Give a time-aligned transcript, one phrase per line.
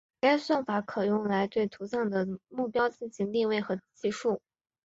[0.19, 4.41] 该算法可用来对图像的目标进行定位和计数。